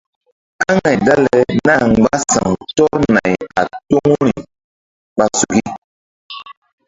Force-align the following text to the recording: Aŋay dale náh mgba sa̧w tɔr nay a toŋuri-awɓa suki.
Aŋay 0.67 0.95
dale 1.05 1.35
náh 1.67 1.81
mgba 1.89 2.13
sa̧w 2.31 2.51
tɔr 2.75 2.97
nay 3.15 3.33
a 3.59 3.61
toŋuri-awɓa 3.89 5.25
suki. 5.37 5.61